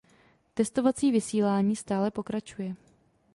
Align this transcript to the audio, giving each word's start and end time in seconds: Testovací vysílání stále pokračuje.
Testovací 0.53 1.11
vysílání 1.11 1.75
stále 1.75 2.11
pokračuje. 2.11 2.75